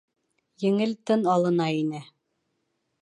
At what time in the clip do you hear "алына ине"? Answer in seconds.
1.35-2.03